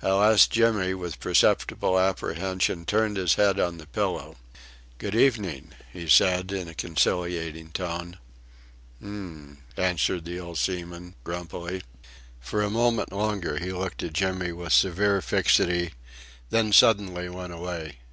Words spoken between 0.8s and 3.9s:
with perceptible apprehension turned his head on the